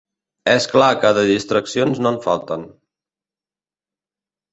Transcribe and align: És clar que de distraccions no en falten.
És 0.51 0.63
clar 0.69 0.87
que 1.03 1.11
de 1.17 1.25
distraccions 1.31 2.01
no 2.05 2.13
en 2.13 2.17
falten. 2.23 2.65